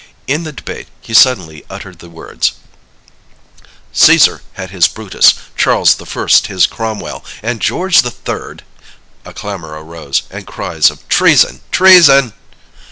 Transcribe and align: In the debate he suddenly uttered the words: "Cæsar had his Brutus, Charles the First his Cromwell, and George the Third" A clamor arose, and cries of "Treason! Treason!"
In 0.25 0.45
the 0.45 0.51
debate 0.51 0.87
he 0.99 1.13
suddenly 1.13 1.63
uttered 1.69 1.99
the 1.99 2.09
words: 2.09 2.53
"Cæsar 3.93 4.41
had 4.53 4.71
his 4.71 4.87
Brutus, 4.87 5.35
Charles 5.55 5.93
the 5.93 6.07
First 6.07 6.47
his 6.47 6.65
Cromwell, 6.65 7.23
and 7.43 7.61
George 7.61 8.01
the 8.01 8.09
Third" 8.09 8.63
A 9.27 9.31
clamor 9.31 9.73
arose, 9.79 10.23
and 10.31 10.47
cries 10.47 10.89
of 10.89 11.07
"Treason! 11.07 11.61
Treason!" 11.71 12.33